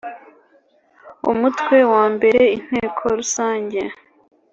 [1.31, 3.79] Umutwe wa mbere Inteko rusange